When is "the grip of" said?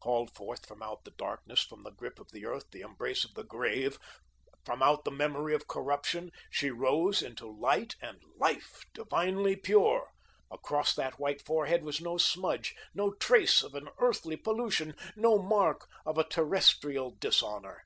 1.82-2.30